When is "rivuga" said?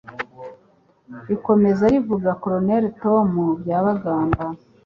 1.93-2.29